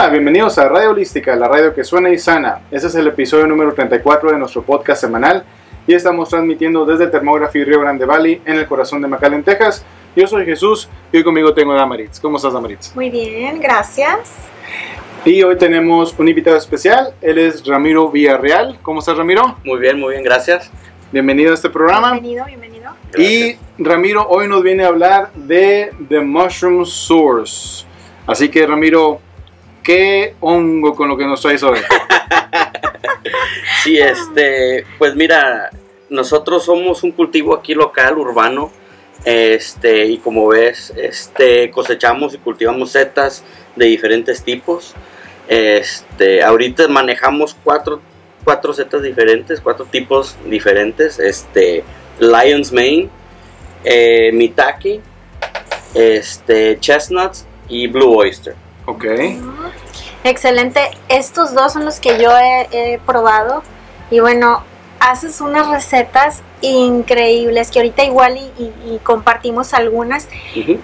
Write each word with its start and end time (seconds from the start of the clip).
Hola, 0.00 0.08
bienvenidos 0.08 0.56
a 0.56 0.66
Radio 0.66 0.92
Holística, 0.92 1.36
la 1.36 1.46
radio 1.46 1.74
que 1.74 1.84
suena 1.84 2.08
y 2.08 2.18
sana. 2.18 2.62
Este 2.70 2.86
es 2.86 2.94
el 2.94 3.06
episodio 3.08 3.46
número 3.46 3.74
34 3.74 4.32
de 4.32 4.38
nuestro 4.38 4.62
podcast 4.62 4.98
semanal 4.98 5.44
y 5.86 5.92
estamos 5.92 6.30
transmitiendo 6.30 6.86
desde 6.86 7.04
el 7.04 7.10
Termógrafo 7.10 7.52
Río 7.52 7.80
Grande 7.80 8.06
Valley 8.06 8.40
en 8.46 8.56
el 8.56 8.66
corazón 8.66 9.02
de 9.02 9.08
McAllen, 9.08 9.42
Texas. 9.42 9.84
Yo 10.16 10.26
soy 10.26 10.46
Jesús 10.46 10.88
y 11.12 11.18
hoy 11.18 11.22
conmigo 11.22 11.52
tengo 11.52 11.72
a 11.72 11.76
Damaritz. 11.76 12.18
¿Cómo 12.18 12.38
estás, 12.38 12.54
Damaritz? 12.54 12.96
Muy 12.96 13.10
bien, 13.10 13.60
gracias. 13.60 14.36
Y 15.26 15.42
hoy 15.42 15.58
tenemos 15.58 16.18
un 16.18 16.28
invitado 16.28 16.56
especial, 16.56 17.12
él 17.20 17.36
es 17.36 17.66
Ramiro 17.66 18.10
Villarreal. 18.10 18.78
¿Cómo 18.80 19.00
estás, 19.00 19.18
Ramiro? 19.18 19.58
Muy 19.64 19.80
bien, 19.80 20.00
muy 20.00 20.12
bien, 20.12 20.24
gracias. 20.24 20.70
Bienvenido 21.12 21.50
a 21.50 21.54
este 21.56 21.68
programa. 21.68 22.12
Bienvenido, 22.12 22.46
bienvenido. 22.46 22.92
Y 23.18 23.58
Ramiro 23.76 24.26
hoy 24.30 24.48
nos 24.48 24.62
viene 24.62 24.82
a 24.82 24.88
hablar 24.88 25.30
de 25.34 25.92
The 26.08 26.20
Mushroom 26.20 26.86
Source. 26.86 27.84
Así 28.26 28.48
que, 28.48 28.66
Ramiro, 28.66 29.20
¿qué 29.82 30.34
hongo 30.40 30.94
con 30.94 31.08
lo 31.08 31.16
que 31.16 31.26
nos 31.26 31.40
traes 31.40 31.62
hoy? 31.62 31.78
Sí, 33.82 33.98
este, 33.98 34.84
pues 34.98 35.14
mira, 35.14 35.70
nosotros 36.10 36.64
somos 36.64 37.02
un 37.02 37.12
cultivo 37.12 37.54
aquí 37.54 37.74
local, 37.74 38.18
urbano, 38.18 38.70
este, 39.24 40.06
y 40.06 40.18
como 40.18 40.48
ves, 40.48 40.92
este, 40.96 41.70
cosechamos 41.70 42.34
y 42.34 42.38
cultivamos 42.38 42.90
setas 42.90 43.42
de 43.76 43.86
diferentes 43.86 44.42
tipos. 44.42 44.94
Este, 45.48 46.42
ahorita 46.42 46.88
manejamos 46.88 47.56
cuatro, 47.64 48.00
cuatro 48.44 48.74
setas 48.74 49.02
diferentes, 49.02 49.60
cuatro 49.60 49.86
tipos 49.86 50.36
diferentes, 50.46 51.18
este, 51.18 51.82
Lion's 52.18 52.72
Mane, 52.72 53.08
eh, 53.84 54.30
Mitake, 54.32 55.00
este, 55.94 56.78
Chestnuts 56.80 57.46
y 57.68 57.86
Blue 57.86 58.14
Oyster. 58.14 58.54
Ok. 58.86 59.04
Excelente. 60.24 60.80
Estos 61.08 61.54
dos 61.54 61.72
son 61.72 61.84
los 61.84 62.00
que 62.00 62.18
yo 62.20 62.30
he, 62.38 62.68
he 62.94 62.98
probado. 62.98 63.62
Y 64.10 64.20
bueno, 64.20 64.62
haces 64.98 65.40
unas 65.40 65.68
recetas 65.68 66.42
increíbles 66.62 67.70
que 67.70 67.78
ahorita 67.78 68.04
igual 68.04 68.36
y, 68.36 68.62
y- 68.62 68.94
y 68.94 68.98
compartimos 69.02 69.72
algunas. 69.72 70.28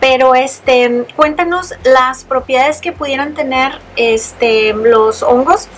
Pero 0.01 0.35
este, 0.35 1.05
cuéntanos 1.17 1.75
las 1.85 2.25
propiedades 2.25 2.81
que 2.81 2.93
pudieran 2.93 3.35
tener 3.35 3.73
este, 3.97 4.73
los 4.73 5.23
hongos. 5.23 5.69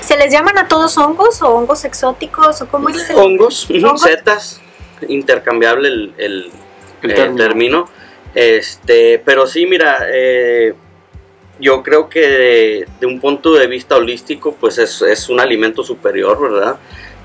¿Se 0.00 0.16
les 0.18 0.30
llaman 0.32 0.58
a 0.58 0.68
todos 0.68 0.96
hongos 0.98 1.40
o 1.42 1.48
hongos 1.54 1.84
exóticos 1.84 2.60
o 2.62 2.68
cómo 2.68 2.88
es? 2.90 3.08
el- 3.10 3.16
hongos, 3.16 3.68
hongos? 3.70 4.02
setas, 4.02 4.60
intercambiable 5.08 5.88
el, 5.88 6.14
el- 6.18 6.52
El 7.02 7.10
eh, 7.10 7.14
término. 7.14 7.36
término. 7.36 7.88
Este, 8.34 9.18
pero 9.24 9.46
sí, 9.46 9.66
mira, 9.66 9.98
eh, 10.12 10.74
yo 11.58 11.82
creo 11.82 12.08
que 12.08 12.20
de, 12.20 12.88
de 13.00 13.06
un 13.06 13.20
punto 13.20 13.54
de 13.54 13.66
vista 13.66 13.96
holístico, 13.96 14.54
pues 14.54 14.78
es, 14.78 15.02
es 15.02 15.28
un 15.28 15.40
alimento 15.40 15.82
superior, 15.82 16.40
¿verdad? 16.40 16.76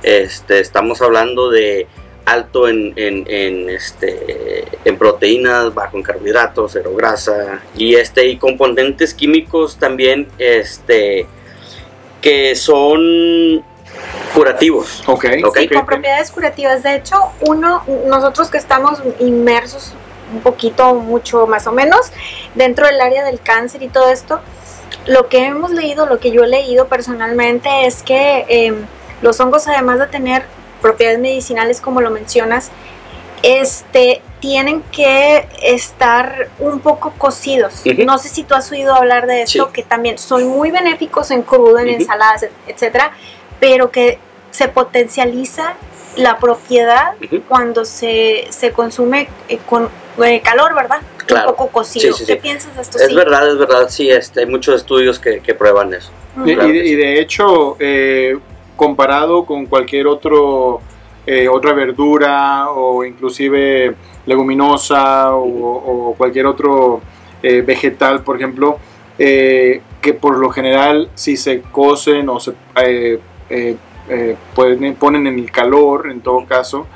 Este, 0.04 0.60
estamos 0.60 1.02
hablando 1.02 1.50
de 1.50 1.88
alto 2.26 2.68
en, 2.68 2.94
en, 2.96 3.26
en, 3.28 3.70
este, 3.70 4.66
en 4.86 4.98
proteínas, 4.98 5.74
bajo 5.74 5.98
en 5.98 6.04
carbohidratos, 6.04 6.74
cero 6.74 6.94
grasa 6.96 7.62
y, 7.76 7.96
este, 7.96 8.28
y 8.28 8.38
componentes 8.38 9.14
químicos 9.16 9.78
también 9.78 10.28
este, 10.38 11.26
que 12.22 12.56
son 12.56 13.64
curativos. 14.36 15.04
Ok. 15.08 15.26
Ok. 15.44 15.58
Sí, 15.58 15.68
con 15.70 15.86
propiedades 15.86 16.30
curativas. 16.32 16.84
De 16.84 16.98
hecho, 16.98 17.18
uno, 17.42 17.84
nosotros 18.06 18.50
que 18.50 18.60
estamos 18.60 19.02
inmersos 19.20 19.94
un 20.34 20.42
poquito, 20.42 20.96
mucho 20.96 21.48
más 21.48 21.68
o 21.68 21.72
menos, 21.72 22.12
dentro 22.56 22.86
del 22.88 23.00
área 23.02 23.24
del 23.24 23.40
cáncer 23.42 23.84
y 23.84 23.88
todo 23.90 24.10
esto, 24.10 24.40
lo 25.06 25.28
que 25.30 25.46
hemos 25.46 25.72
leído, 25.72 26.06
lo 26.06 26.20
que 26.20 26.32
yo 26.32 26.44
he 26.44 26.48
leído 26.48 26.88
personalmente 26.88 27.86
es 27.86 28.04
que 28.04 28.46
eh, 28.50 28.74
los 29.22 29.40
hongos, 29.40 29.68
además 29.68 30.00
de 30.00 30.08
tener 30.08 30.44
propiedades 30.82 31.20
medicinales, 31.20 31.82
como 31.82 32.02
lo 32.02 32.10
mencionas, 32.10 32.72
este, 33.44 34.22
tienen 34.40 34.82
que 34.92 35.48
estar 35.62 36.50
un 36.60 36.80
poco 36.80 37.12
cocidos. 37.18 37.82
No 38.06 38.18
sé 38.18 38.30
si 38.30 38.44
tú 38.44 38.54
has 38.56 38.72
oído 38.72 38.94
hablar 38.96 39.28
de 39.28 39.44
esto, 39.44 39.66
Sí. 39.68 39.74
que 39.74 39.84
también 39.84 40.18
son 40.18 40.48
muy 40.48 40.72
benéficos 40.72 41.32
en 41.32 41.42
crudo, 41.44 41.80
en 41.80 41.90
ensaladas, 41.90 42.44
et- 42.44 42.52
etcétera, 42.68 43.12
pero 43.60 43.92
que 43.92 44.20
se 44.52 44.68
potencializa 44.68 45.74
la 46.16 46.38
propiedad 46.38 47.14
cuando 47.48 47.86
se, 47.86 48.48
se 48.50 48.72
consume 48.72 49.30
eh, 49.48 49.60
con 49.66 49.90
eh, 50.24 50.42
calor, 50.44 50.74
¿verdad? 50.76 50.98
Claro. 51.26 51.50
Un 51.50 51.56
poco 51.56 51.72
cocido. 51.72 52.14
Sí, 52.14 52.20
sí, 52.20 52.26
¿Qué 52.26 52.34
sí. 52.34 52.40
piensas 52.42 52.76
de 52.76 52.82
esto? 52.82 52.98
Es 52.98 53.08
Sí. 53.08 53.16
verdad, 53.16 53.48
es 53.50 53.58
verdad, 53.58 53.90
sí, 53.90 54.10
este, 54.10 54.42
hay 54.42 54.46
muchos 54.46 54.76
estudios 54.76 55.20
que, 55.20 55.40
que 55.42 55.54
prueban 55.54 55.94
eso. 55.94 56.12
Y, 56.46 56.54
Claro 56.56 56.70
y 56.70 56.74
de, 56.74 56.80
que 56.82 56.86
y 56.86 56.90
sí. 56.90 56.96
de 56.96 57.20
hecho, 57.20 57.76
eh, 57.80 58.38
comparado 58.76 59.46
con 59.46 59.66
cualquier 59.66 60.08
otro, 60.08 60.82
eh, 61.26 61.48
otra 61.50 61.74
verdura 61.74 62.70
o 62.72 63.04
inclusive 63.04 63.96
leguminosa 64.26 65.36
o, 65.36 66.10
o 66.12 66.16
cualquier 66.16 66.46
otro 66.46 67.02
eh, 67.44 67.62
vegetal, 67.62 68.24
por 68.24 68.36
ejemplo, 68.38 68.78
eh, 69.18 69.82
que 70.02 70.14
por 70.14 70.38
lo 70.38 70.50
general 70.50 71.10
si 71.14 71.36
se 71.36 71.62
cocen 71.62 72.30
o 72.30 72.40
se 72.40 72.52
eh, 72.78 73.20
eh, 73.50 73.76
eh, 74.10 74.36
ponen 74.56 75.28
en 75.28 75.40
el 75.40 75.52
calor, 75.52 76.10
en 76.10 76.22
todo 76.22 76.46
caso, 76.46 76.88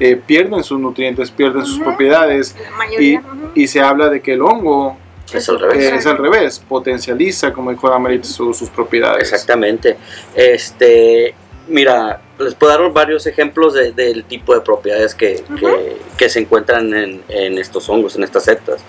eh, 0.00 0.16
pierden 0.16 0.62
sus 0.62 0.78
nutrientes, 0.78 1.30
pierden 1.30 1.64
sus 1.64 1.78
propiedades 1.80 2.54
ujú. 2.98 3.50
y 3.54 3.66
se 3.68 3.80
habla 3.80 4.08
de 4.08 4.20
que 4.20 4.34
el 4.34 4.42
hongo 4.42 4.96
Es 5.32 5.48
al 5.48 5.58
revés. 5.58 5.84
eh, 5.84 5.96
es 5.96 6.06
al 6.06 6.18
revés, 6.18 6.58
potencializa, 6.68 7.52
como 7.52 7.70
dijo 7.70 7.88
Damarit, 7.88 8.24
su- 8.24 8.52
sus 8.54 8.68
propiedades. 8.70 9.22
Exactamente. 9.32 9.96
Este, 10.34 11.34
mira, 11.68 12.20
les 12.38 12.54
puedo 12.54 12.78
dar 12.78 12.92
varios 12.92 13.26
ejemplos 13.26 13.74
de- 13.74 13.92
del 13.92 14.24
tipo 14.24 14.54
de 14.54 14.60
propiedades 14.60 15.14
que, 15.14 15.42
que- 15.58 15.96
que 16.16 16.28
se 16.28 16.40
encuentran 16.40 16.92
en, 16.94 17.22
en 17.28 17.58
estos 17.58 17.88
hongos, 17.88 18.14
en 18.16 18.22
estas 18.24 18.44
setas. 18.44 18.80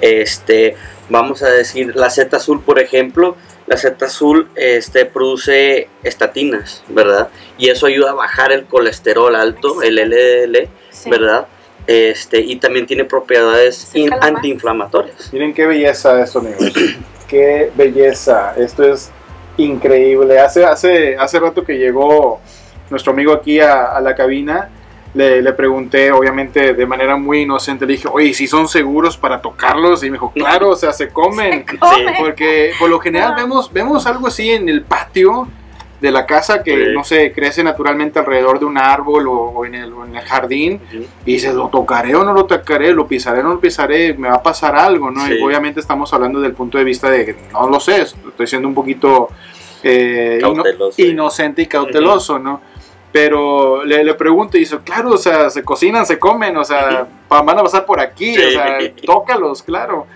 Este, 0.00 0.76
vamos 1.08 1.42
a 1.42 1.50
decir, 1.50 1.94
la 1.96 2.08
seta 2.10 2.36
azul, 2.38 2.60
por 2.62 2.78
ejemplo, 2.78 3.36
la 3.66 3.76
seta 3.76 4.06
azul 4.06 4.48
este, 4.54 5.06
produce 5.06 5.88
estatinas, 6.02 6.82
¿verdad? 6.88 7.28
Y 7.58 7.68
eso 7.68 7.86
ayuda 7.86 8.10
a 8.10 8.14
bajar 8.14 8.52
el 8.52 8.64
colesterol 8.64 9.34
alto, 9.36 9.82
el 9.82 9.96
LDL, 9.96 10.68
Sí. 10.90 11.10
¿verdad? 11.10 11.46
Este, 11.86 12.40
y 12.40 12.56
también 12.56 12.86
tiene 12.86 13.04
propiedades 13.04 13.90
antiinflamatorias. 14.20 15.32
Miren 15.32 15.52
qué 15.54 15.66
belleza 15.66 16.20
esto, 16.22 16.38
amigos. 16.40 16.72
qué 17.28 17.70
belleza. 17.74 18.54
Esto 18.56 18.84
es 18.84 19.10
increíble. 19.56 20.38
Hace, 20.38 20.64
hace, 20.64 21.16
hace 21.16 21.40
rato 21.40 21.64
que 21.64 21.78
llegó 21.78 22.40
nuestro 22.90 23.12
amigo 23.12 23.32
aquí 23.32 23.58
a, 23.60 23.84
a 23.86 24.00
la 24.00 24.14
cabina, 24.14 24.70
le, 25.14 25.42
le 25.42 25.52
pregunté, 25.52 26.10
obviamente 26.10 26.72
de 26.74 26.86
manera 26.86 27.16
muy 27.16 27.40
inocente, 27.42 27.84
le 27.86 27.92
dije, 27.94 28.08
oye, 28.10 28.32
si 28.32 28.46
son 28.46 28.66
seguros 28.68 29.16
para 29.16 29.40
tocarlos? 29.42 30.02
Y 30.02 30.06
me 30.06 30.12
dijo, 30.14 30.32
claro, 30.32 30.70
o 30.70 30.76
sea, 30.76 30.92
se 30.92 31.08
comen. 31.10 31.64
Se 31.68 31.78
come. 31.78 32.14
Porque 32.18 32.72
por 32.78 32.88
lo 32.88 32.98
general 32.98 33.32
Ah. 33.32 33.36
vemos, 33.42 33.72
vemos 33.72 34.06
algo 34.06 34.26
así 34.28 34.50
en 34.50 34.68
el 34.68 34.82
patio 34.82 35.48
de 36.00 36.10
la 36.10 36.26
casa 36.26 36.64
que, 36.64 36.74
Sí. 36.86 36.92
no 36.94 37.04
sé, 37.04 37.30
crece 37.32 37.62
naturalmente 37.62 38.18
alrededor 38.18 38.58
de 38.58 38.64
un 38.64 38.76
árbol 38.76 39.28
o, 39.28 39.32
o 39.34 39.64
en, 39.66 39.76
el, 39.76 39.92
o 39.92 40.04
en 40.04 40.16
el 40.16 40.22
jardín. 40.24 40.80
Y 41.24 41.34
dices, 41.34 41.54
¿lo 41.54 41.68
tocaré 41.68 42.14
o 42.16 42.24
no 42.24 42.32
lo 42.32 42.46
tocaré? 42.46 42.92
¿Lo 42.92 43.06
pisaré 43.06 43.38
o 43.40 43.42
no 43.44 43.50
lo 43.50 43.60
pisaré? 43.60 44.14
¿Me 44.14 44.28
va 44.28 44.34
a 44.36 44.42
pasar 44.42 44.74
algo? 44.74 45.10
¿no? 45.12 45.24
Sí. 45.26 45.34
Y 45.34 45.42
obviamente 45.42 45.78
estamos 45.78 46.12
hablando 46.12 46.40
del 46.40 46.54
punto 46.54 46.76
de 46.78 46.82
vista 46.84 47.08
de 47.08 47.24
que 47.26 47.36
no 47.52 47.68
lo 47.68 47.78
sé, 47.78 48.00
estoy 48.02 48.46
siendo 48.48 48.66
un 48.66 48.74
poquito 48.74 49.28
eh, 49.84 50.40
ino- 50.40 50.64
inocente 50.96 51.62
y 51.62 51.66
cauteloso, 51.66 52.38
¿no? 52.38 52.60
Pero 53.12 53.84
le, 53.84 54.02
le 54.02 54.14
pregunto 54.14 54.56
y 54.56 54.60
dice, 54.60 54.78
claro, 54.82 55.10
o 55.10 55.18
sea, 55.18 55.50
se 55.50 55.62
cocinan, 55.62 56.06
se 56.06 56.18
comen, 56.18 56.56
o 56.56 56.64
sea, 56.64 57.06
van 57.28 57.58
a 57.58 57.62
pasar 57.62 57.84
por 57.84 58.00
aquí, 58.00 58.34
Sí. 58.34 58.42
o 58.42 58.50
sea, 58.50 58.78
tócalos, 59.04 59.62
claro. 59.62 60.06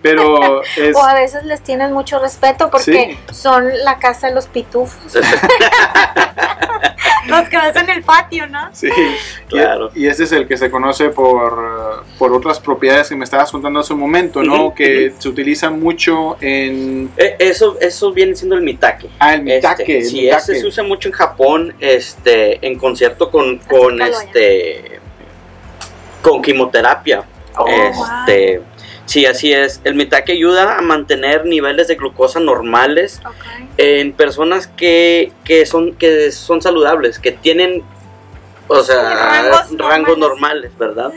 Pero 0.00 0.62
es... 0.76 0.94
O 0.94 1.02
a 1.04 1.14
veces 1.14 1.44
les 1.44 1.62
tienen 1.62 1.92
mucho 1.92 2.18
respeto 2.20 2.70
porque 2.70 3.18
son 3.32 3.68
la 3.84 3.98
casa 3.98 4.28
de 4.28 4.34
los 4.34 4.46
pitufos. 4.46 5.14
los 7.28 7.48
que 7.48 7.56
ves 7.56 7.76
en 7.76 7.90
el 7.90 8.02
patio, 8.02 8.46
¿no? 8.48 8.68
Sí, 8.72 8.88
Claro. 9.48 9.90
Y, 9.94 10.04
y 10.04 10.06
ese 10.08 10.24
es 10.24 10.32
el 10.32 10.46
que 10.48 10.56
se 10.56 10.70
conoce 10.70 11.10
por, 11.10 11.52
eh, 11.52 12.06
por 12.18 12.32
otras 12.32 12.60
propiedades 12.60 13.08
que 13.08 13.16
me 13.16 13.24
estabas 13.24 13.50
contando 13.50 13.80
hace 13.80 13.92
un 13.92 14.00
momento, 14.00 14.42
¿no? 14.42 14.74
Que 14.74 15.12
se 15.18 15.28
utiliza 15.28 15.70
mucho 15.70 16.36
en... 16.40 17.10
Eh, 17.16 17.36
Eso, 17.38 17.76
eso 17.80 18.12
viene 18.12 18.34
siendo 18.34 18.56
el 18.56 18.62
mitake. 18.62 19.08
Ah, 19.18 19.34
el 19.34 19.42
mitake. 19.42 19.80
Este, 19.82 19.98
el 19.98 20.04
sí, 20.04 20.20
mitake. 20.22 20.42
ese 20.42 20.60
se 20.60 20.66
usa 20.66 20.84
mucho 20.84 21.08
en 21.08 21.14
Japón, 21.14 21.74
este, 21.80 22.64
en 22.66 22.78
concierto 22.78 23.30
con, 23.30 23.58
con 23.58 24.00
este, 24.02 25.00
con 26.22 26.42
quimioterapia. 26.42 27.24
Oh, 27.56 27.66
este, 27.68 28.60
sí, 29.06 29.26
así 29.26 29.52
es. 29.52 29.80
El 29.84 29.94
mitake 29.94 30.32
ayuda 30.32 30.78
a 30.78 30.82
mantener 30.82 31.44
niveles 31.46 31.88
de 31.88 31.94
glucosa 31.96 32.40
normales 32.40 33.20
en 33.76 34.12
personas 34.12 34.66
que, 34.66 35.32
que 35.44 35.66
son 35.66 35.94
que 35.94 36.30
son 36.32 36.62
saludables, 36.62 37.18
que 37.18 37.32
tienen 37.32 37.82
o 38.66 38.82
sea, 38.82 39.02
rangos 39.02 39.78
rangos, 39.78 40.18
normales. 40.18 40.18
normales, 40.18 40.78
¿verdad? 40.78 41.12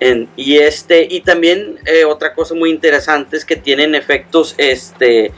En- 0.00 0.28
y 0.36 0.58
este 0.58 1.06
y 1.10 1.20
también 1.22 1.78
eh, 1.86 2.04
otra 2.04 2.34
cosa 2.34 2.54
muy 2.54 2.70
interesante 2.70 3.36
es 3.36 3.44
que 3.44 3.56
tienen 3.56 3.94
efectos 3.96 4.54
este 4.58 5.32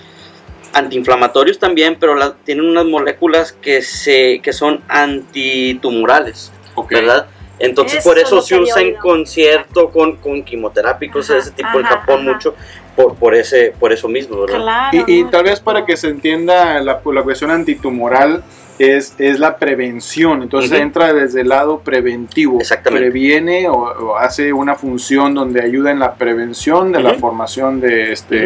antiinflamatorios 0.75 1.59
también, 1.59 1.97
pero 1.99 2.15
la- 2.15 2.35
tienen 2.45 2.67
unas 2.67 2.85
moléculas 2.85 3.53
que, 3.53 3.81
se, 3.81 4.41
que 4.43 4.53
son 4.53 4.83
antitumorales, 4.89 6.53
Ok. 6.75 6.91
¿verdad? 6.93 7.27
Entonces 7.59 7.99
Eso 8.01 8.09
por 8.11 8.19
es 8.19 8.25
eso 8.25 8.41
se 8.43 8.59
usa 8.59 8.83
en 8.83 8.95
concierto 8.97 9.91
con, 9.91 10.17
con 10.17 10.43
quimioterápicos 10.43 11.29
de 11.29 11.35
Ajá, 11.35 11.43
ese 11.43 11.51
tipo 11.53 11.79
en 11.81 11.87
ajá, 11.87 11.99
Japón 12.01 12.21
ajá. 12.23 12.33
mucho 12.33 12.55
por, 12.95 13.15
por, 13.17 13.35
ese, 13.35 13.73
por 13.79 13.93
eso 13.93 14.09
mismo, 14.09 14.41
¿verdad? 14.43 14.61
Claro. 14.63 15.05
Y, 15.07 15.21
y 15.21 15.25
tal 15.25 15.45
vez 15.45 15.61
para 15.61 15.85
que 15.87 15.97
se 15.97 16.09
entienda 16.09 16.81
la, 16.81 17.01
la 17.05 17.23
cuestión 17.23 17.51
antitumoral 17.51 18.43
es, 18.79 19.15
es 19.19 19.39
la 19.39 19.57
prevención, 19.57 20.43
entonces 20.43 20.73
entra 20.79 21.15
desde 21.15 21.41
el 21.41 21.49
lado 21.49 21.79
preventivo, 21.81 22.61
Exactamente. 22.61 23.07
previene 23.11 23.69
o, 23.71 23.75
o 23.75 24.17
hace 24.19 24.53
una 24.53 24.75
función 24.75 25.33
donde 25.35 25.63
ayuda 25.63 25.91
en 25.93 25.99
la 25.99 26.15
prevención 26.15 26.93
de 26.93 27.03
la 27.03 27.15
formación 27.15 27.81
de 27.81 28.13
este, 28.13 28.37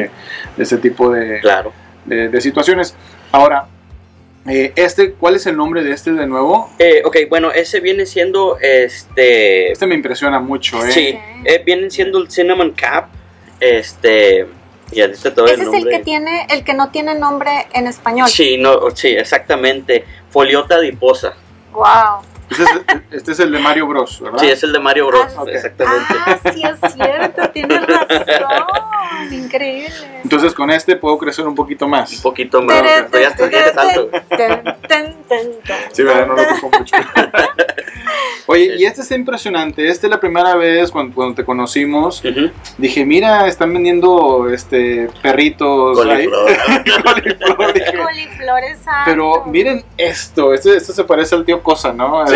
de 0.57 0.63
este 0.63 0.77
tipo 0.77 1.11
de, 1.11 1.41
Claro. 1.41 1.73
de- 2.05 2.29
de 2.29 2.41
situaciones. 2.41 2.95
Ahora, 3.33 3.67
eh, 4.47 4.73
este, 4.77 5.13
¿cuál 5.13 5.37
es 5.37 5.47
el 5.47 5.57
nombre 5.57 5.83
de 5.85 5.93
este 5.93 6.13
de 6.13 6.27
nuevo? 6.27 6.71
Eh, 6.79 7.03
ok, 7.05 7.17
bueno, 7.29 7.53
ese 7.53 7.81
viene 7.81 8.07
siendo 8.07 8.59
este... 8.59 9.73
Este 9.73 9.87
me 9.87 9.95
impresiona 9.95 10.41
mucho, 10.41 10.85
¿eh? 10.85 10.93
Sí, 10.93 11.19
eh, 11.45 11.63
viene 11.65 11.91
siendo 11.91 12.19
el 12.19 12.31
Cinnamon 12.31 12.73
Cap, 12.73 13.09
este... 13.61 14.47
Y 14.93 15.01
ahorita 15.01 15.35
te 15.35 15.41
doy 15.41 15.51
Ese 15.51 15.55
el 15.55 15.61
es 15.61 15.67
el 15.67 15.73
nombre. 15.73 15.97
que 15.99 16.05
tiene, 16.05 16.47
el 16.51 16.65
que 16.65 16.75
no 16.75 16.91
tiene 16.91 17.15
nombre 17.15 17.69
en 17.73 17.87
español. 17.87 18.29
Sí, 18.29 18.57
no, 18.59 18.91
sí, 18.91 19.09
exactamente. 19.09 20.05
Foliota 20.31 20.77
adiposa. 20.77 21.35
Wow. 21.73 22.23
Este, 22.51 22.63
es, 22.65 22.71
este 23.11 23.33
es 23.33 23.41
el 23.41 23.53
de 23.53 23.59
Mario 23.59 23.87
Bros, 23.87 24.21
¿verdad? 24.21 24.39
Sí, 24.39 24.49
es 24.49 24.63
el 24.63 24.73
de 24.73 24.79
Mario 24.81 25.07
Bros. 25.07 25.33
Ah. 25.37 25.45
Exactamente. 25.47 26.15
Ah, 26.27 26.39
sí 26.53 26.63
es 26.65 26.93
cierto, 26.95 27.51
tienes 27.51 27.87
razón. 27.87 28.67
Increíble. 29.31 30.21
Entonces 30.23 30.55
con 30.55 30.71
este 30.71 30.97
puedo 30.97 31.19
crecer 31.19 31.47
un 31.47 31.55
poquito 31.55 31.87
más. 31.87 32.13
Un 32.13 32.23
poquito 32.23 32.63
más. 32.63 32.83
Pero 33.11 33.31
ya 33.31 33.47
eres 33.47 33.77
alto. 33.77 34.11
ten, 34.29 34.63
ten, 34.89 35.17
ten, 35.29 35.53
ten, 35.65 35.77
Sí, 35.93 36.03
¿verdad? 36.03 36.27
No 36.27 36.35
lo 36.35 36.47
toco 36.47 36.71
mucho. 36.79 36.97
Oye, 38.51 38.75
y 38.79 38.85
este 38.85 39.03
está 39.03 39.15
impresionante. 39.15 39.87
Este 39.89 40.07
es 40.07 40.11
la 40.11 40.19
primera 40.19 40.57
vez 40.57 40.91
cuando, 40.91 41.15
cuando 41.15 41.37
te 41.37 41.45
conocimos. 41.45 42.21
Dije, 42.79 43.07
mira, 43.07 43.47
están 43.47 43.73
vendiendo 43.73 44.49
este 44.53 45.09
perritos. 45.23 46.05
ahí. 46.05 46.27
Coliflor. 46.27 47.03
Coliflor, 47.05 47.73
dije. 47.73 47.97
Coliflor 47.97 48.65
es 48.65 48.89
alto. 48.89 49.03
Pero 49.05 49.45
miren 49.47 49.85
esto, 49.97 50.53
este, 50.53 50.77
este 50.77 50.93
se 50.93 51.05
parece 51.05 51.37
al 51.37 51.45
tío 51.45 51.63
Cosa, 51.63 51.93
¿no? 51.93 52.27
Sí. 52.27 52.35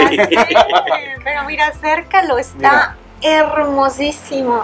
Pero 1.25 1.44
mira, 1.46 1.66
acércalo, 1.66 2.38
está 2.38 2.96
hermosísimo. 3.20 4.60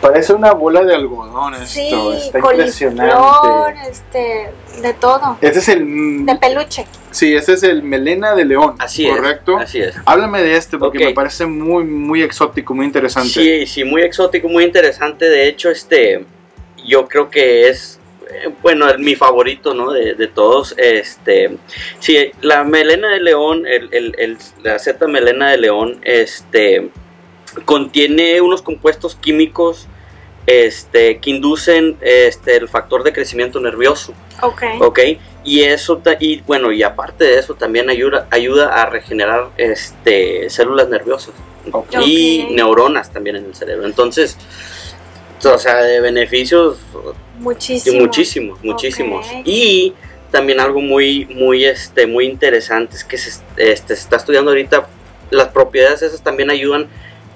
Parece 0.00 0.32
una 0.32 0.52
bola 0.52 0.84
de 0.84 0.94
algodón 0.94 1.54
esto, 1.54 1.66
Sí, 1.66 1.90
está 2.26 2.38
impresionante. 2.38 3.90
este, 3.90 4.50
de 4.80 4.94
todo. 4.94 5.36
Este 5.40 5.58
es 5.58 5.68
el... 5.70 6.24
De 6.24 6.36
peluche. 6.36 6.86
Sí, 7.10 7.34
este 7.34 7.54
es 7.54 7.62
el 7.64 7.82
melena 7.82 8.34
de 8.36 8.44
león, 8.44 8.76
Así 8.78 9.08
¿correcto? 9.08 9.56
es. 9.58 9.64
Así 9.64 9.80
es. 9.80 9.94
Háblame 10.04 10.42
de 10.42 10.56
este 10.56 10.78
porque 10.78 11.04
me 11.04 11.12
parece 11.14 11.46
muy, 11.46 11.82
muy 11.84 12.22
exótico, 12.22 12.74
muy 12.74 12.86
interesante. 12.86 13.28
Sí, 13.30 13.66
sí, 13.66 13.82
muy 13.84 14.02
exótico, 14.02 14.48
muy 14.48 14.62
interesante. 14.64 15.28
De 15.28 15.48
hecho, 15.48 15.68
este, 15.70 16.24
yo 16.86 17.08
creo 17.08 17.28
que 17.28 17.68
es, 17.68 17.98
eh, 18.30 18.50
bueno, 18.62 18.86
mi 18.98 19.16
favorito, 19.16 19.74
¿no? 19.74 19.90
De, 19.90 20.14
de 20.14 20.26
todos. 20.28 20.74
Este, 20.78 21.56
sí, 21.98 22.30
la 22.40 22.62
melena 22.62 23.08
de 23.10 23.20
león, 23.20 23.66
el, 23.66 23.88
el- 23.92 24.14
el- 24.18 24.38
la 24.62 24.78
Z 24.78 25.06
melena 25.08 25.50
de 25.50 25.58
león, 25.58 25.98
este, 26.04 26.90
contiene 27.64 28.40
unos 28.40 28.62
compuestos 28.62 29.14
químicos, 29.14 29.86
este, 30.46 31.18
que 31.18 31.30
inducen, 31.30 31.96
este, 32.00 32.56
el 32.56 32.68
factor 32.68 33.02
de 33.02 33.12
crecimiento 33.12 33.60
nervioso. 33.60 34.14
Ok. 34.42 34.62
¿ok? 34.80 34.98
Y 35.44 35.60
eso, 35.62 36.00
y 36.20 36.40
bueno, 36.40 36.72
y 36.72 36.82
aparte 36.82 37.24
de 37.24 37.38
eso 37.38 37.54
también 37.54 37.90
ayuda, 37.90 38.26
ayuda 38.30 38.82
a 38.82 38.86
regenerar 38.86 39.48
este, 39.56 40.48
células 40.50 40.88
nerviosas 40.88 41.34
Ok. 41.72 41.96
y 42.04 42.48
neuronas 42.50 43.12
también 43.12 43.36
en 43.36 43.46
el 43.46 43.54
cerebro. 43.54 43.86
Entonces, 43.86 44.36
o 45.44 45.58
sea, 45.58 45.82
de 45.82 46.00
beneficios 46.00 46.78
Muchísimo. 47.38 48.00
muchísimos, 48.00 48.58
muchísimos. 48.64 49.26
Y 49.44 49.94
también 50.30 50.60
algo 50.60 50.80
muy, 50.80 51.26
muy, 51.26 51.64
este, 51.64 52.06
muy 52.06 52.26
interesante 52.26 52.96
es 52.96 53.04
que 53.04 53.16
se, 53.16 53.40
este, 53.56 53.94
se 53.94 54.02
está 54.02 54.16
estudiando 54.16 54.50
ahorita, 54.50 54.88
las 55.30 55.48
propiedades 55.48 56.02
esas 56.02 56.22
también 56.22 56.50
ayudan 56.50 56.88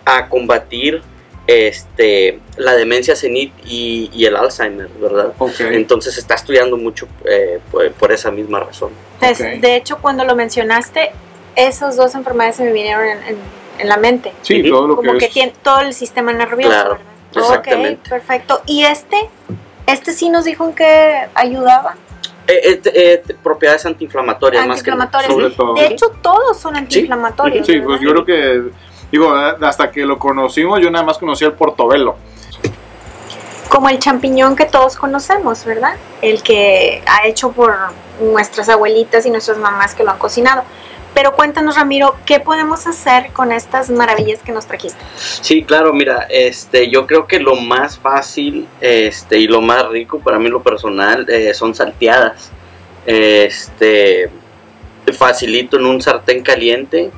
a 0.05 0.29
combatir 0.29 1.03
este, 1.47 2.41
la 2.57 2.75
demencia 2.75 3.17
senil 3.17 3.53
y, 3.65 4.11
y 4.13 4.25
el 4.27 4.37
Alzheimer, 4.37 4.89
¿verdad? 5.01 5.33
Entonces 5.71 6.15
se 6.15 6.21
está 6.21 6.35
estudiando 6.35 6.77
mucho 6.77 7.07
eh, 7.25 7.59
por, 7.71 7.91
por 7.93 8.13
esa 8.13 8.31
misma 8.31 8.61
razón. 8.61 8.91
Des- 9.21 9.41
Ok. 9.41 9.47
De 9.61 9.77
hecho, 9.77 9.99
cuando 9.99 10.25
lo 10.25 10.35
mencionaste, 10.37 11.11
esas 11.57 11.97
dos 11.97 12.15
enfermedades 12.15 12.57
se 12.57 12.65
me 12.65 12.73
vinieron 12.73 13.05
en, 13.07 13.19
en- 13.25 13.63
en 13.79 13.89
la 13.89 13.97
mente. 13.97 14.33
Sí, 14.43 14.63
todo 14.69 14.87
lo 14.87 14.97
Como 14.97 15.13
que, 15.13 15.19
que 15.19 15.25
es... 15.27 15.33
tiene 15.33 15.53
todo 15.63 15.81
el 15.81 15.95
sistema 15.95 16.33
nervioso, 16.33 16.71
Claro, 16.71 16.99
¿verdad? 17.35 17.51
exactamente. 17.51 18.01
Ok, 18.03 18.09
perfecto. 18.09 18.63
¿Y 18.67 18.85
este? 18.85 19.17
Este 19.87 20.13
sí 20.13 20.29
nos 20.29 20.45
dijo 20.45 20.65
en 20.69 20.75
que 20.75 21.27
ayudaba. 21.35 21.97
Eh, 22.47 22.81
eh, 22.85 22.93
eh, 22.95 23.23
propiedades 23.43 23.85
antiinflamatorias, 23.87 24.67
más 24.67 24.83
que. 24.83 24.91
Antiinflamatorias. 24.91 25.33
sobre 25.33 25.51
todo. 25.51 25.75
De 25.75 25.87
hecho, 25.87 26.07
todos 26.23 26.59
son 26.61 26.77
antiinflamatorios. 26.77 27.67
Sí, 27.67 27.81
pues 27.81 28.01
yo 28.01 28.11
creo 28.11 28.25
que, 28.25 28.63
digo, 29.13 29.33
hasta 29.33 29.93
que 29.93 30.05
lo 30.05 30.19
conocimos, 30.19 30.81
yo 30.81 30.91
nada 30.91 31.05
más 31.05 31.19
conocía 31.19 31.47
el 31.47 31.55
portobelo. 31.55 32.17
Como 33.69 33.89
el 33.89 33.99
champiñón 33.99 34.57
que 34.57 34.65
todos 34.65 34.97
conocemos, 34.97 35.65
¿verdad? 35.65 35.95
El 36.21 36.43
que 36.43 37.03
ha 37.07 37.27
hecho 37.27 37.53
por 37.53 37.75
nuestras 38.21 38.69
abuelitas 38.69 39.25
y 39.27 39.31
nuestras 39.31 39.59
mamás 39.59 39.95
que 39.95 40.03
lo 40.03 40.11
han 40.11 40.19
cocinado. 40.19 40.65
Pero 41.15 41.35
cuéntanos, 41.35 41.77
Ramiro, 41.77 42.17
¿qué 42.25 42.41
podemos 42.41 42.87
hacer 42.87 43.33
con 43.33 43.53
estas 43.53 43.91
maravillas 43.91 44.41
que 44.43 44.51
nos 44.51 44.67
trajiste? 44.67 44.99
Sí, 45.17 45.63
claro, 45.63 45.93
mira, 45.93 46.27
este, 46.31 46.91
yo 46.91 47.07
creo 47.07 47.27
que 47.27 47.39
lo 47.39 47.55
más 47.55 47.99
fácil 47.99 48.67
este, 48.81 49.39
y 49.39 49.47
lo 49.47 49.61
más 49.61 49.89
rico 49.89 50.21
para 50.21 50.39
mí 50.39 50.49
lo 50.49 50.63
personal 50.63 51.27
eh, 51.29 51.53
son 51.53 51.75
salteadas. 51.75 52.51
Este, 53.05 54.31
facilito 55.13 55.77
en 55.77 55.85
un 55.85 56.01
sartén 56.01 56.43
caliente, 56.43 57.11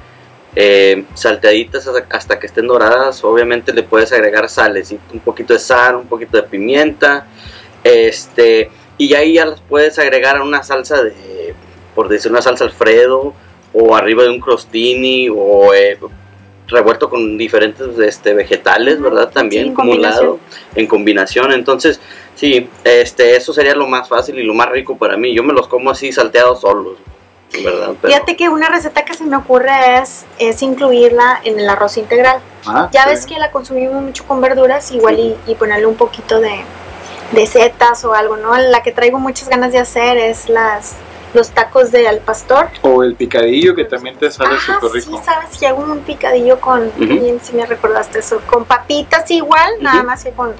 eh, 0.56 1.04
salteaditas 1.14 1.88
hasta, 2.10 2.38
que 2.38 2.46
estén 2.46 2.66
doradas. 2.66 3.22
Obviamente 3.24 3.72
le 3.72 3.82
puedes 3.82 4.12
agregar 4.12 4.48
sales, 4.48 4.94
un 5.12 5.20
poquito 5.20 5.52
de 5.52 5.60
sal, 5.60 5.96
un 5.96 6.06
poquito 6.06 6.36
de 6.36 6.44
pimienta, 6.44 7.26
este, 7.82 8.70
y 8.96 9.14
ahí 9.14 9.34
ya 9.34 9.46
las 9.46 9.60
puedes 9.60 9.98
agregar 9.98 10.36
a 10.36 10.42
una 10.42 10.62
salsa 10.62 11.02
de, 11.02 11.54
por 11.94 12.08
decir 12.08 12.30
una 12.30 12.42
salsa 12.42 12.64
Alfredo, 12.64 13.34
o 13.72 13.96
arriba 13.96 14.22
de 14.22 14.30
un 14.30 14.40
crostini, 14.40 15.28
o 15.28 15.74
eh, 15.74 15.98
revuelto 16.68 17.10
con 17.10 17.36
diferentes 17.36 17.98
este, 17.98 18.34
vegetales, 18.34 19.00
¿verdad? 19.00 19.30
También 19.30 19.74
como 19.74 19.92
un 19.92 20.02
lado, 20.02 20.38
en 20.74 20.86
combinación. 20.86 21.52
Entonces, 21.52 22.00
sí, 22.34 22.68
este, 22.84 23.36
eso 23.36 23.52
sería 23.52 23.74
lo 23.74 23.86
más 23.86 24.08
fácil 24.08 24.38
y 24.38 24.44
lo 24.44 24.54
más 24.54 24.70
rico 24.70 24.96
para 24.96 25.16
mí. 25.16 25.34
Yo 25.34 25.42
me 25.42 25.52
los 25.52 25.68
como 25.68 25.90
así 25.90 26.12
salteados 26.12 26.60
solos, 26.60 26.98
¿verdad? 27.62 27.94
Pero- 28.00 28.12
Fíjate 28.14 28.36
que 28.36 28.48
una 28.48 28.68
receta 28.68 29.04
que 29.04 29.14
se 29.14 29.24
me 29.24 29.36
ocurre 29.36 29.98
es, 29.98 30.24
es 30.38 30.62
incluirla 30.62 31.40
en 31.44 31.60
el 31.60 31.68
arroz 31.68 31.96
integral. 31.98 32.40
Ah, 32.66 32.88
Ya 32.92 33.02
sí. 33.04 33.08
ves 33.10 33.26
que 33.26 33.38
la 33.38 33.50
consumimos 33.50 34.02
mucho 34.02 34.24
con 34.26 34.40
verduras, 34.40 34.90
igual 34.92 35.18
y, 35.18 35.36
y 35.46 35.54
ponerle 35.54 35.86
un 35.86 35.96
poquito 35.96 36.40
de, 36.40 36.64
de 37.32 37.46
setas 37.46 38.04
o 38.04 38.14
algo, 38.14 38.36
¿no? 38.36 38.56
La 38.56 38.82
que 38.82 38.90
traigo 38.92 39.18
muchas 39.18 39.48
ganas 39.48 39.72
de 39.72 39.78
hacer 39.78 40.16
es 40.16 40.48
las 40.48 40.94
los 41.34 41.50
tacos 41.50 41.90
de 41.90 42.06
al 42.06 42.20
pastor. 42.20 42.68
O 42.82 43.02
el 43.02 43.16
picadillo 43.16 43.74
que 43.74 43.84
también 43.84 44.16
te 44.16 44.30
sale 44.30 44.54
Ah, 44.54 44.78
súper 44.80 45.02
sí, 45.02 45.10
rico. 45.10 45.20
sabes, 45.24 45.48
si 45.50 45.66
hago 45.66 45.82
un 45.82 45.98
picadillo 46.00 46.60
con, 46.60 46.92
bien, 46.96 47.40
si 47.42 47.54
me 47.54 47.66
recordaste 47.66 48.20
eso, 48.20 48.40
con 48.46 48.64
papitas 48.64 49.28
igual, 49.32 49.68
nada 49.80 49.98
Ujú. 49.98 50.06
más 50.06 50.22
que 50.22 50.30
con, 50.30 50.52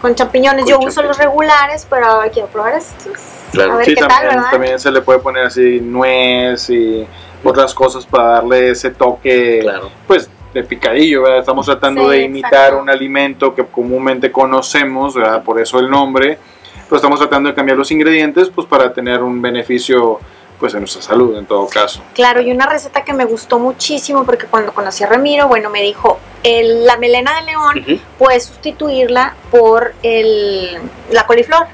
con 0.00 0.14
champiñones. 0.14 0.60
Con 0.62 0.70
Yo 0.70 0.76
uso 0.78 0.86
champiñones. 1.02 1.08
los 1.08 1.18
regulares, 1.18 1.86
pero 1.90 2.06
ahora 2.06 2.30
quiero 2.30 2.46
probar 2.46 2.74
estos. 2.74 3.14
Claro. 3.56 3.72
A 3.72 3.76
ver 3.78 3.86
Sí, 3.86 3.94
qué 3.94 4.00
también, 4.00 4.20
tal, 4.20 4.36
¿verdad? 4.36 4.50
también 4.50 4.78
se 4.78 4.90
le 4.90 5.00
puede 5.02 5.18
poner 5.18 5.46
así 5.46 5.80
nuez 5.80 6.70
y 6.70 7.06
otras 7.44 7.74
cosas 7.74 8.06
para 8.06 8.28
darle 8.28 8.70
ese 8.70 8.90
toque, 8.90 9.60
Claro. 9.62 9.90
pues, 10.06 10.30
de 10.54 10.62
picadillo, 10.64 11.22
¿verdad? 11.22 11.40
Estamos 11.40 11.66
tratando 11.66 12.04
Sí, 12.10 12.16
de 12.16 12.22
imitar 12.24 12.52
exacto. 12.54 12.82
un 12.82 12.88
alimento 12.90 13.54
que 13.54 13.64
comúnmente 13.66 14.32
conocemos, 14.32 15.14
¿verdad? 15.14 15.42
Por 15.42 15.60
eso 15.60 15.78
el 15.78 15.90
nombre, 15.90 16.38
pero 16.88 16.96
estamos 16.96 17.18
tratando 17.20 17.48
de 17.50 17.54
cambiar 17.54 17.76
los 17.76 17.90
ingredientes, 17.90 18.48
pues, 18.48 18.66
para 18.66 18.92
tener 18.92 19.22
un 19.22 19.42
beneficio, 19.42 20.18
pues, 20.58 20.74
en 20.74 20.80
nuestra 20.80 21.02
salud, 21.02 21.36
en 21.36 21.46
todo 21.46 21.66
caso. 21.68 22.00
Claro, 22.14 22.40
y 22.40 22.50
una 22.50 22.66
receta 22.66 23.04
que 23.04 23.12
me 23.12 23.24
gustó 23.24 23.58
muchísimo 23.58 24.24
porque 24.24 24.46
cuando 24.46 24.72
conocí 24.72 25.04
a 25.04 25.06
Ramiro, 25.06 25.48
bueno, 25.48 25.70
me 25.70 25.82
dijo, 25.82 26.18
el- 26.42 26.84
la 26.86 26.96
melena 26.96 27.34
de 27.40 27.42
león 27.42 27.78
Ujú, 27.80 27.98
puedes 28.18 28.44
sustituirla 28.44 29.34
por 29.50 29.94
el, 30.02 30.78
la 31.10 31.26
coliflor. 31.26 31.66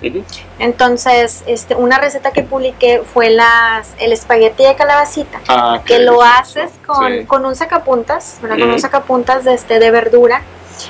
Entonces, 0.58 1.42
este, 1.46 1.74
una 1.74 1.98
receta 1.98 2.30
que 2.32 2.42
publiqué 2.42 3.02
fue 3.12 3.30
las, 3.30 3.90
el 3.98 4.12
espagueti 4.12 4.62
de 4.64 4.74
calabacita, 4.74 5.40
Ah, 5.48 5.80
que 5.84 5.98
lo 5.98 6.22
haces 6.22 6.70
con, 6.86 7.12
Sí. 7.20 7.24
con 7.26 7.44
un 7.44 7.54
sacapuntas, 7.56 8.38
¿verdad? 8.40 8.58
Con 8.58 8.70
un 8.70 8.80
sacapuntas 8.80 9.44
de, 9.44 9.54
este, 9.54 9.78
de 9.78 9.90
verdura 9.90 10.42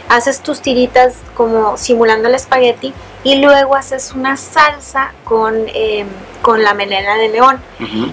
haces 0.08 0.40
tus 0.40 0.60
tiritas 0.60 1.16
como 1.34 1.76
simulando 1.76 2.28
el 2.28 2.34
espagueti 2.36 2.94
y 3.24 3.36
luego 3.42 3.74
haces 3.74 4.12
una 4.12 4.36
salsa 4.36 5.12
con, 5.24 5.54
em, 5.74 6.06
con 6.42 6.62
la 6.62 6.74
melena 6.74 7.16
de 7.16 7.28
león. 7.30 7.60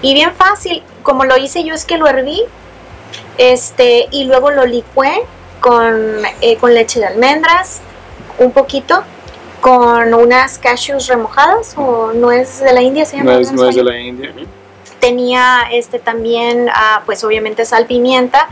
Y 0.02 0.14
bien 0.14 0.32
fácil, 0.32 0.82
como 1.02 1.24
lo 1.24 1.36
hice 1.36 1.64
yo 1.64 1.74
es 1.74 1.84
que 1.84 1.98
lo 1.98 2.06
herví 2.06 2.40
este, 3.38 4.06
y 4.10 4.24
luego 4.24 4.50
lo 4.50 4.66
licué 4.66 5.22
con, 5.60 6.22
eh, 6.40 6.56
con 6.56 6.74
leche 6.74 7.00
de 7.00 7.06
almendras, 7.06 7.80
un 8.38 8.52
poquito, 8.52 9.02
con 9.60 10.14
unas 10.14 10.58
cashews 10.58 11.06
remojadas 11.06 11.74
o 11.76 12.12
nuez 12.14 12.60
de 12.60 12.72
la 12.72 12.80
India, 12.82 13.04
se 13.04 13.18
llama. 13.18 13.32
Es 13.38 13.74
de 13.76 13.82
la 13.84 13.98
India. 13.98 14.32
Tenía 15.00 15.62
este 15.72 15.98
también, 15.98 16.68
ah, 16.74 17.02
pues 17.06 17.24
obviamente 17.24 17.64
sal, 17.64 17.86
pimienta, 17.86 18.48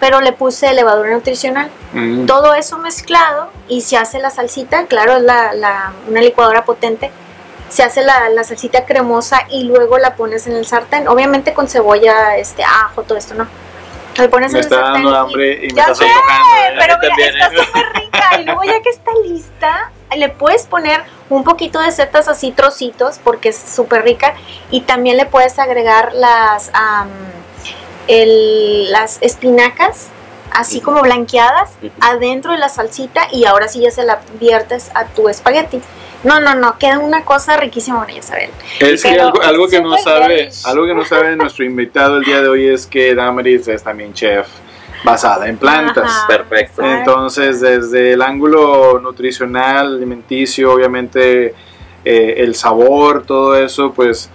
pero 0.00 0.20
le 0.20 0.32
puse 0.32 0.72
levadura 0.72 1.12
nutricional. 1.12 1.70
Mm. 1.92 2.26
Todo 2.26 2.54
eso 2.54 2.78
mezclado 2.78 3.50
y 3.68 3.82
se 3.82 3.96
hace 3.96 4.18
la 4.18 4.30
salsita, 4.30 4.86
claro, 4.86 5.16
es 5.16 5.22
la, 5.22 5.52
la- 5.54 5.92
una 6.08 6.20
licuadora 6.20 6.64
potente. 6.64 7.10
Se 7.72 7.82
hace 7.82 8.02
la, 8.02 8.28
la 8.28 8.44
salsita 8.44 8.84
cremosa 8.84 9.46
y 9.48 9.64
luego 9.64 9.96
la 9.96 10.14
pones 10.14 10.46
en 10.46 10.52
el 10.56 10.66
sartén, 10.66 11.08
obviamente 11.08 11.54
con 11.54 11.68
cebolla, 11.68 12.36
este 12.36 12.62
ajo, 12.62 13.02
todo 13.02 13.16
esto, 13.16 13.34
¿no? 13.34 13.46
Le 14.18 14.28
pones 14.28 14.52
Me 14.52 14.58
en 14.58 14.64
el 14.64 14.70
sartén 14.70 14.92
dando 15.04 15.10
y- 15.10 15.14
hambre 15.14 15.54
y 15.64 15.68
me 15.68 15.74
Ya 15.74 15.82
está 15.84 15.94
sé, 15.94 16.04
pero 16.78 16.98
mira, 16.98 16.98
también, 17.00 17.28
está 17.34 17.46
¿eh? 17.46 17.64
súper 17.64 17.92
rica. 17.94 18.40
Y 18.40 18.44
luego 18.44 18.64
ya 18.64 18.82
que 18.82 18.90
está 18.90 19.10
lista, 19.26 19.90
le 20.14 20.28
puedes 20.28 20.64
poner 20.66 21.00
un 21.30 21.44
poquito 21.44 21.80
de 21.80 21.90
setas 21.92 22.28
así, 22.28 22.52
trocitos, 22.52 23.18
porque 23.24 23.48
es 23.48 23.56
súper 23.58 24.02
rica. 24.02 24.34
Y 24.70 24.82
también 24.82 25.16
le 25.16 25.24
puedes 25.24 25.58
agregar 25.58 26.12
las, 26.12 26.70
am, 26.74 27.08
el- 28.06 28.92
las 28.92 29.16
espinacas, 29.22 30.08
así 30.54 30.80
como 30.80 31.02
blanqueadas, 31.02 31.70
adentro 32.00 32.52
de 32.52 32.58
la 32.58 32.68
salsita. 32.68 33.28
Y 33.32 33.44
ahora 33.44 33.68
sí 33.68 33.80
ya 33.80 33.90
se 33.90 34.04
la 34.04 34.20
viertes 34.40 34.90
a 34.94 35.06
tu 35.06 35.28
espagueti. 35.28 35.80
No, 36.24 36.40
no, 36.40 36.54
no, 36.54 36.78
queda 36.78 36.98
una 36.98 37.24
cosa 37.24 37.56
riquísima, 37.56 37.98
María 37.98 38.18
Isabel. 38.18 38.50
Es 38.78 39.02
que 39.02 39.20
algo, 39.20 39.42
algo 39.42 39.68
que 39.68 39.80
no 39.80 39.98
sabe, 39.98 40.50
algo 40.64 40.86
que 40.86 40.94
no 40.94 41.04
sabe 41.04 41.34
nuestro 41.36 41.64
invitado 41.64 42.18
el 42.18 42.24
día 42.24 42.40
de 42.40 42.48
hoy 42.48 42.68
es 42.68 42.86
que 42.86 43.14
Damaris 43.14 43.66
es 43.68 43.82
también 43.82 44.12
chef 44.12 44.46
basada 45.04 45.48
en 45.48 45.56
plantas. 45.56 46.04
Ajá, 46.04 46.26
Perfecto. 46.28 46.82
exacto. 46.82 46.98
Entonces, 47.10 47.60
desde 47.60 48.12
el 48.12 48.22
ángulo 48.22 49.00
nutricional, 49.00 49.96
alimenticio, 49.96 50.72
obviamente 50.72 51.54
eh, 52.04 52.34
el 52.38 52.54
sabor, 52.54 53.24
todo 53.24 53.56
eso, 53.56 53.92
pues 53.92 54.30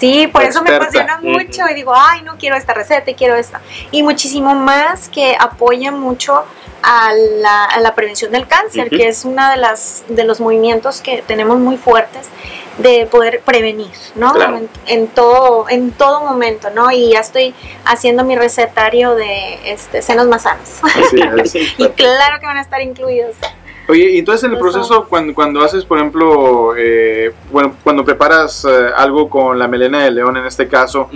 Sí, 0.00 0.26
por 0.28 0.42
eso 0.42 0.62
me 0.62 0.74
apasiona 0.74 1.18
mucho 1.18 1.68
y 1.70 1.74
digo, 1.74 1.92
ay, 1.94 2.22
no 2.22 2.38
quiero 2.38 2.56
esta 2.56 2.72
receta 2.72 3.10
y 3.10 3.14
quiero 3.14 3.36
esta. 3.36 3.60
Y 3.90 4.02
muchísimo 4.02 4.54
más 4.54 5.10
que 5.10 5.36
apoya 5.38 5.92
mucho 5.92 6.42
a 6.82 7.12
la, 7.12 7.66
a 7.66 7.80
la 7.80 7.94
prevención 7.94 8.32
del 8.32 8.46
cáncer, 8.46 8.88
que 8.88 9.08
es 9.08 9.26
uno 9.26 9.50
de, 9.50 9.58
las, 9.58 10.04
de 10.08 10.24
los 10.24 10.40
movimientos 10.40 11.02
que 11.02 11.22
tenemos 11.26 11.58
muy 11.58 11.76
fuertes 11.76 12.28
de 12.78 13.06
poder 13.06 13.40
prevenir, 13.40 13.90
¿no? 14.14 14.32
Claro. 14.32 14.56
En, 14.56 14.70
en 14.86 15.08
todo, 15.08 15.68
en 15.68 15.90
todo 15.90 16.22
momento, 16.22 16.70
¿no? 16.70 16.90
Y 16.90 17.10
ya 17.12 17.20
estoy 17.20 17.54
haciendo 17.84 18.24
mi 18.24 18.36
recetario 18.36 19.14
de 19.14 19.70
este, 19.70 20.00
senos 20.00 20.26
más 20.28 20.44
sanos. 20.44 20.80
así 20.82 21.20
es. 21.20 21.54
y 21.78 21.88
claro 21.90 22.40
que 22.40 22.46
van 22.46 22.56
a 22.56 22.62
estar 22.62 22.80
incluidos. 22.80 23.36
Oye, 23.90 24.10
y 24.12 24.18
entonces 24.18 24.44
en 24.44 24.52
el 24.52 24.58
proceso, 24.58 25.06
cuando, 25.08 25.34
cuando 25.34 25.60
haces, 25.62 25.84
por 25.84 25.98
ejemplo, 25.98 26.74
eh, 26.76 27.32
bueno, 27.50 27.74
cuando 27.82 28.04
preparas 28.04 28.64
eh, 28.64 28.86
algo 28.96 29.28
con 29.28 29.58
la 29.58 29.66
melena 29.66 30.04
de 30.04 30.10
león 30.12 30.36
en 30.36 30.44
este 30.46 30.68
caso, 30.68 31.08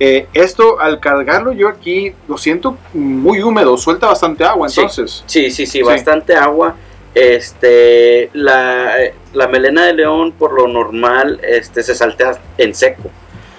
eh, 0.00 0.26
esto 0.34 0.80
al 0.80 1.00
cargarlo 1.00 1.52
yo 1.52 1.68
aquí 1.68 2.12
lo 2.26 2.36
siento 2.38 2.76
muy 2.92 3.40
húmedo, 3.42 3.76
suelta 3.76 4.06
bastante 4.08 4.44
agua, 4.44 4.66
entonces. 4.68 5.22
Sí, 5.26 5.50
sí, 5.50 5.64
sí, 5.66 5.78
Sí. 5.78 5.82
bastante 5.82 6.34
agua. 6.34 6.74
Este, 7.14 8.30
la, 8.32 8.92
la 9.32 9.48
melena 9.48 9.86
de 9.86 9.92
león 9.94 10.32
por 10.32 10.52
lo 10.52 10.68
normal 10.68 11.40
este, 11.42 11.82
se 11.82 11.94
saltea 11.94 12.32
en 12.58 12.74
seco, 12.74 13.10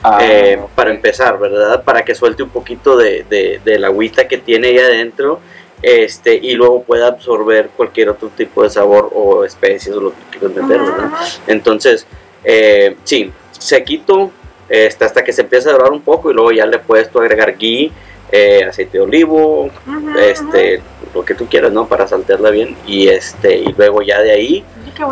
Ah, 0.01 0.19
eh, 0.21 0.57
para 0.75 0.91
empezar, 0.91 1.37
¿verdad? 1.37 1.83
Para 1.83 2.05
que 2.05 2.15
suelte 2.15 2.41
un 2.41 2.49
poquito 2.49 2.95
de, 2.95 3.25
de, 3.29 3.59
de 3.65 3.79
la 3.79 3.87
agüita 3.87 4.29
que 4.29 4.37
tiene 4.37 4.69
ahí 4.69 4.77
adentro 4.79 5.41
este, 5.81 6.35
y 6.35 6.53
luego 6.53 6.83
pueda 6.83 7.07
absorber 7.07 7.69
cualquier 7.75 8.09
otro 8.09 8.29
tipo 8.29 8.63
de 8.63 8.69
sabor 8.69 9.09
o 9.13 9.43
especies 9.45 9.95
o 9.95 10.01
lo 10.01 10.11
que 10.11 10.37
quieras 10.37 10.57
meter, 10.57 10.81
¿verdad? 10.81 11.11
Entonces, 11.47 12.05
eh, 12.43 12.95
sí, 13.03 13.31
sequito 13.51 14.31
este, 14.67 15.05
hasta 15.05 15.23
que 15.23 15.33
se 15.33 15.41
empiece 15.41 15.69
a 15.69 15.73
dorar 15.73 15.91
un 15.91 16.01
poco 16.01 16.29
y 16.29 16.33
luego 16.33 16.51
ya 16.51 16.65
le 16.65 16.79
puedes 16.79 17.09
tú 17.09 17.19
agregar 17.19 17.57
ghee, 17.57 17.91
eh, 18.31 18.63
aceite 18.63 18.99
de 18.99 19.03
olivo, 19.03 19.63
Ujú, 19.65 20.19
este, 20.19 20.81
lo 21.13 21.25
que 21.25 21.33
tú 21.33 21.47
quieras, 21.47 21.71
¿no? 21.71 21.87
Para 21.87 22.07
saltearla 22.07 22.51
bien 22.51 22.75
y 22.85 23.07
este 23.07 23.57
y 23.57 23.73
luego 23.75 24.01
ya 24.01 24.21
de 24.21 24.31
ahí. 24.31 24.63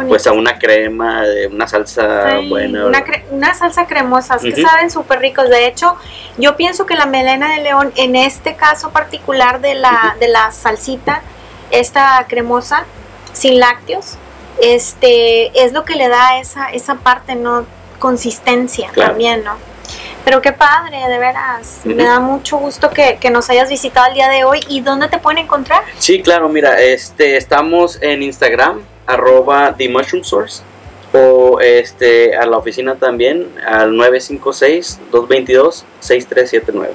Pues 0.07 0.27
a 0.27 0.31
una 0.33 0.57
crema, 0.59 1.23
de 1.23 1.47
una 1.47 1.67
salsa 1.67 2.39
Sí, 2.39 2.49
buena. 2.49 2.85
una, 2.85 3.03
cre- 3.05 3.23
una 3.31 3.53
salsa 3.53 3.85
cremosa, 3.87 4.37
que 4.37 4.55
saben 4.61 4.89
súper 4.91 5.19
ricos. 5.19 5.49
De 5.49 5.67
hecho, 5.67 5.95
yo 6.37 6.55
pienso 6.57 6.85
que 6.85 6.95
la 6.95 7.05
melena 7.05 7.53
de 7.55 7.61
león, 7.63 7.91
en 7.95 8.15
este 8.15 8.55
caso 8.55 8.89
particular 8.91 9.61
de 9.61 9.75
la, 9.75 10.15
de 10.19 10.27
la 10.27 10.51
salsita, 10.51 11.21
esta 11.71 12.25
cremosa, 12.27 12.85
sin 13.33 13.59
lácteos, 13.59 14.17
este, 14.61 15.63
es 15.63 15.73
lo 15.73 15.85
que 15.85 15.95
le 15.95 16.07
da 16.07 16.39
esa, 16.39 16.69
esa 16.71 16.95
parte, 16.95 17.35
¿no? 17.35 17.65
Consistencia 17.99 18.89
Claro. 18.93 19.11
también, 19.11 19.43
¿no? 19.43 19.55
Pero 20.25 20.41
qué 20.41 20.51
padre, 20.51 20.97
de 21.07 21.17
veras. 21.19 21.79
Me 21.85 22.03
da 22.03 22.19
mucho 22.19 22.57
gusto 22.57 22.89
que, 22.89 23.17
que 23.17 23.29
nos 23.29 23.49
hayas 23.49 23.69
visitado 23.69 24.07
el 24.07 24.13
día 24.13 24.27
de 24.27 24.43
hoy. 24.43 24.59
¿Y 24.67 24.81
dónde 24.81 25.07
te 25.07 25.19
pueden 25.19 25.37
encontrar? 25.45 25.83
Sí, 25.99 26.21
claro, 26.21 26.49
mira, 26.49 26.77
este, 26.81 27.37
estamos 27.37 27.97
en 28.01 28.21
Instagram, 28.23 28.81
arroba 29.07 29.73
The 29.77 29.89
Mushroom 29.89 30.23
Source, 30.23 30.61
o 31.13 31.59
este, 31.61 32.35
a 32.35 32.45
la 32.45 32.57
oficina 32.57 32.95
también, 32.95 33.47
al 33.65 33.91
956-222-6379. 33.93 36.89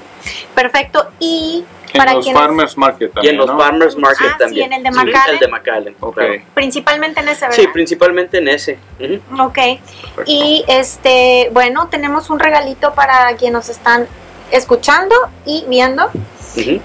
Perfecto. 0.55 1.09
Y 1.19 1.65
en 1.93 1.99
para 1.99 2.15
los 2.15 2.25
quienes- 2.25 2.41
Farmers 2.43 2.77
Market 2.79 3.11
Y 3.11 3.15
también, 3.15 3.35
en 3.35 3.39
los 3.41 3.47
¿no? 3.51 3.59
Farmers 3.59 3.97
Market 3.97 4.27
Ah, 4.27 4.33
sí, 4.33 4.39
también. 4.39 4.73
en 4.73 4.79
el 4.79 4.83
de 4.85 4.91
Sí, 4.93 4.97
McAllen. 5.05 5.35
el 5.35 5.39
de 5.41 5.49
McAllen, 5.49 5.97
Ok. 6.01 6.15
claro. 6.15 6.33
principalmente 6.55 7.21
en 7.21 7.29
ese, 7.29 7.41
¿verdad? 7.47 7.57
Sí, 7.57 7.67
principalmente 7.73 8.39
en 8.39 8.49
ese. 8.49 8.79
Ujú. 9.01 9.43
Ok. 9.45 9.59
Y 10.27 10.65
este, 10.69 11.51
bueno, 11.53 11.89
tenemos 11.91 12.31
un 12.31 12.39
regalito 12.39 12.95
para 12.95 13.35
quienes 13.37 13.53
nos 13.55 13.69
están 13.69 14.07
escuchando 14.51 15.15
y 15.45 15.65
viendo. 15.69 16.11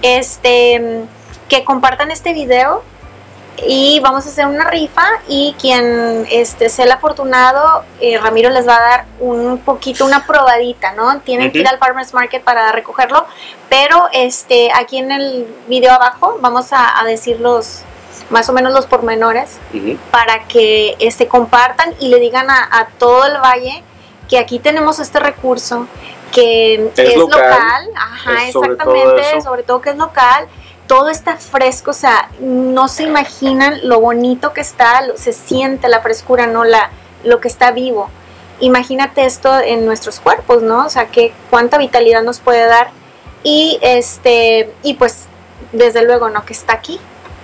Este, 0.02 1.02
que 1.48 1.64
compartan 1.64 2.10
este 2.10 2.32
video 2.32 2.82
y 3.66 4.00
vamos 4.00 4.26
a 4.26 4.28
hacer 4.28 4.46
una 4.46 4.64
rifa 4.64 5.06
y 5.26 5.54
quien 5.60 6.26
este 6.30 6.68
sea 6.68 6.84
el 6.84 6.92
afortunado, 6.92 7.84
eh, 8.00 8.18
Ramiro 8.18 8.50
les 8.50 8.66
va 8.66 8.76
a 8.76 8.80
dar 8.80 9.04
un 9.20 9.58
poquito, 9.58 10.04
una 10.04 10.26
probadita, 10.26 10.92
¿no? 10.92 11.20
Tienen 11.20 11.50
que 11.50 11.58
ir 11.58 11.68
al 11.68 11.78
Farmers 11.78 12.14
Market 12.14 12.42
para 12.42 12.70
recogerlo, 12.72 13.26
pero 13.68 14.08
este, 14.12 14.70
aquí 14.72 14.98
en 14.98 15.10
el 15.12 15.46
video 15.66 15.92
abajo 15.92 16.38
vamos 16.40 16.72
a, 16.72 17.00
a 17.00 17.04
decir 17.04 17.40
los, 17.40 17.82
más 18.30 18.48
o 18.48 18.52
menos 18.52 18.72
los 18.72 18.86
pormenores 18.86 19.58
para 20.10 20.44
que 20.44 20.96
este, 20.98 21.26
compartan 21.28 21.94
y 21.98 22.08
le 22.08 22.20
digan 22.20 22.50
a, 22.50 22.68
a 22.70 22.86
todo 22.98 23.26
el 23.26 23.38
valle 23.38 23.82
que 24.28 24.38
aquí 24.38 24.58
tenemos 24.58 24.98
este 24.98 25.18
recurso 25.20 25.86
que 26.32 26.74
Es 26.74 26.98
es, 26.98 27.16
local, 27.16 27.40
local, 27.40 27.88
ajá, 27.96 28.46
es 28.46 28.52
sobre 28.52 28.76
todo 28.76 28.94
exactamente, 28.94 29.38
eso. 29.38 29.48
sobre 29.48 29.62
todo 29.62 29.80
que 29.80 29.90
es 29.90 29.96
local, 29.96 30.46
todo 30.88 31.08
está 31.10 31.36
fresco, 31.36 31.92
o 31.92 31.94
sea, 31.94 32.30
no 32.40 32.88
se 32.88 33.04
imaginan 33.04 33.78
lo 33.84 34.00
bonito 34.00 34.52
que 34.52 34.60
está, 34.60 35.02
se 35.14 35.32
siente 35.32 35.88
la 35.88 36.00
frescura, 36.00 36.48
no 36.48 36.64
la 36.64 36.90
lo 37.24 37.40
que 37.40 37.48
está 37.48 37.70
vivo. 37.70 38.10
Imagínate 38.60 39.24
esto 39.24 39.60
en 39.60 39.86
nuestros 39.86 40.18
cuerpos, 40.18 40.62
¿no? 40.62 40.86
O 40.86 40.88
sea, 40.88 41.06
que 41.06 41.32
cuánta 41.50 41.78
vitalidad 41.78 42.22
nos 42.22 42.40
puede 42.40 42.66
dar 42.66 42.90
y 43.44 43.78
este 43.82 44.72
y 44.82 44.94
pues 44.94 45.26
desde 45.72 46.04
luego, 46.04 46.28
¿no? 46.30 46.44
Que 46.44 46.54
está 46.54 46.72
aquí, 46.72 46.98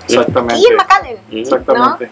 Exactamente. 0.08 0.54
aquí 0.54 0.66
en 0.68 0.76
McAllen. 0.76 1.18
Exactamente. 1.30 2.10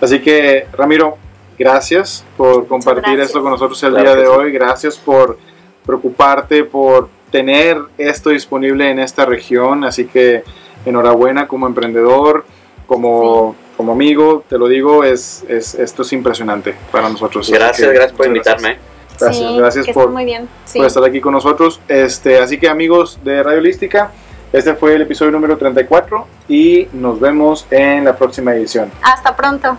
Así 0.00 0.20
que, 0.20 0.66
Ramiro, 0.72 1.18
gracias 1.58 2.24
por 2.36 2.66
compartir 2.68 3.02
gracias. 3.02 3.26
esto 3.28 3.42
con 3.42 3.50
nosotros 3.50 3.82
el 3.82 3.90
Claro 3.90 4.04
día 4.04 4.16
de 4.16 4.26
sí. 4.26 4.32
hoy. 4.32 4.52
Gracias 4.52 4.96
por 4.96 5.38
preocuparte, 5.84 6.64
por 6.64 7.10
tener 7.30 7.78
esto 7.98 8.30
disponible 8.30 8.90
en 8.90 8.98
esta 9.00 9.24
región. 9.24 9.84
Así 9.84 10.06
que, 10.06 10.44
enhorabuena 10.84 11.48
como 11.48 11.66
emprendedor, 11.66 12.44
como, 12.86 13.54
como 13.76 13.92
amigo, 13.92 14.44
te 14.48 14.58
lo 14.58 14.68
digo, 14.68 15.04
es, 15.04 15.44
es, 15.48 15.74
esto 15.74 16.02
es 16.02 16.12
impresionante 16.12 16.74
para 16.90 17.08
nosotros. 17.08 17.50
Gracias, 17.50 17.88
que, 17.88 17.94
gracias 17.94 18.16
por 18.16 18.26
invitarme. 18.26 18.78
Gracias, 19.20 19.36
Sí, 19.50 19.56
gracias 19.58 19.84
que 19.86 19.92
por- 19.92 20.04
esté 20.04 20.12
muy 20.12 20.24
bien. 20.24 20.48
Sí. 20.64 20.78
por 20.78 20.86
estar 20.86 21.04
aquí 21.04 21.20
con 21.20 21.32
nosotros. 21.32 21.80
Este, 21.88 22.38
así 22.38 22.58
que 22.58 22.68
amigos 22.68 23.18
de 23.24 23.42
Radio 23.42 23.58
Holística, 23.58 24.12
este 24.52 24.74
fue 24.74 24.94
el 24.94 25.02
episodio 25.02 25.32
número 25.32 25.58
34 25.58 26.26
y 26.48 26.88
nos 26.92 27.18
vemos 27.20 27.66
en 27.70 28.04
la 28.04 28.16
próxima 28.16 28.54
edición. 28.54 28.90
Hasta 29.02 29.34
pronto. 29.36 29.76